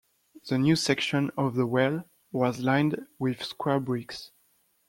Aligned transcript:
The 0.49 0.57
new 0.57 0.75
section 0.75 1.29
of 1.37 1.53
the 1.53 1.67
well 1.67 2.09
was 2.31 2.59
lined 2.61 3.05
with 3.19 3.43
square 3.43 3.79
bricks. 3.79 4.31